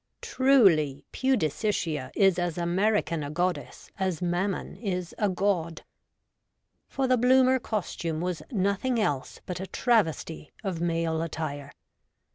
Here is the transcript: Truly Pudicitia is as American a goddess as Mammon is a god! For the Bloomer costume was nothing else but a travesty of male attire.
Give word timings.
Truly 0.23 1.05
Pudicitia 1.13 2.09
is 2.15 2.39
as 2.39 2.57
American 2.57 3.23
a 3.23 3.29
goddess 3.29 3.91
as 3.99 4.19
Mammon 4.19 4.75
is 4.77 5.13
a 5.19 5.29
god! 5.29 5.83
For 6.87 7.05
the 7.05 7.17
Bloomer 7.17 7.59
costume 7.59 8.19
was 8.19 8.41
nothing 8.49 8.99
else 8.99 9.41
but 9.45 9.59
a 9.59 9.67
travesty 9.67 10.49
of 10.63 10.81
male 10.81 11.21
attire. 11.21 11.71